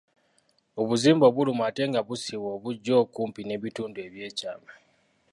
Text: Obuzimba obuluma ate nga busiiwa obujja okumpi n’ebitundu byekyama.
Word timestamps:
Obuzimba 0.81 1.25
obuluma 1.27 1.63
ate 1.69 1.83
nga 1.89 2.01
busiiwa 2.07 2.49
obujja 2.57 2.93
okumpi 3.03 3.41
n’ebitundu 3.43 3.99
byekyama. 4.13 4.71